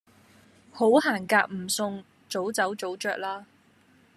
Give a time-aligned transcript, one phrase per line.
[0.71, 3.45] 好行夾唔送，早走早著啦